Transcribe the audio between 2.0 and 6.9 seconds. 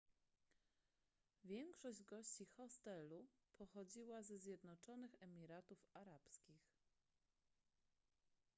gości hostelu pochodziła ze zjednoczonych emiratów arabskich